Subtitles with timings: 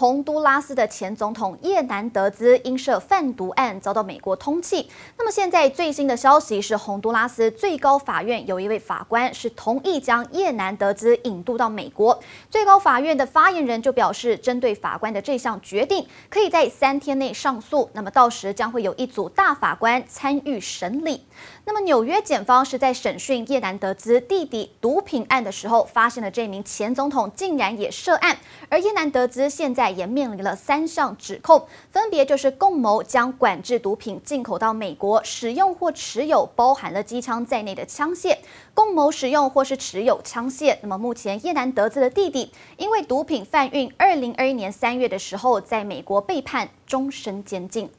[0.00, 4.86] 洪都拉斯的前总统叶南德兹因涉贩毒案遭到美国通缉。
[5.18, 12.18] 那么现在最新的消息是，洪都拉斯最高法院有一位法官是同意将叶南德兹引渡到美国。
[12.48, 17.90] 最高法院的发言人就表示，针对法官的这项决定，可以在三天内上诉。
[17.92, 21.26] 那么到时将会有一组大法官参与审理。
[21.66, 28.38] 那么纽约检方是在审讯叶南德兹弟弟毒品案的时候，发现了这名前总统竟然也涉案，
[28.70, 29.89] 而叶南德兹现在。
[29.90, 38.38] 也面临了三项指控，分别就是共谋将管制毒品进口到美国，使用或持有包含了机枪在内的枪械，
[38.72, 40.78] 共谋使用或是持有枪械。
[40.82, 47.90] 那么目前叶南德子的弟弟因为毒品贩运，二零二一年三月的时候在美国被判终身监禁。